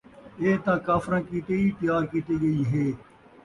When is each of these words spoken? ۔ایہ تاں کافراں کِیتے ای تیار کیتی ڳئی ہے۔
۔ایہ 0.41 0.57
تاں 0.63 0.77
کافراں 0.87 1.21
کِیتے 1.27 1.55
ای 1.61 1.69
تیار 1.77 2.03
کیتی 2.11 2.35
ڳئی 2.41 2.61
ہے۔ 2.71 2.85